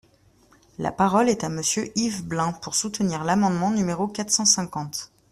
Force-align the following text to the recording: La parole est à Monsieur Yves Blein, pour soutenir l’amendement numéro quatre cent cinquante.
La 0.79 0.91
parole 0.91 1.29
est 1.29 1.43
à 1.43 1.49
Monsieur 1.49 1.91
Yves 1.95 2.23
Blein, 2.25 2.53
pour 2.53 2.73
soutenir 2.73 3.23
l’amendement 3.23 3.69
numéro 3.69 4.07
quatre 4.07 4.31
cent 4.31 4.45
cinquante. 4.45 5.11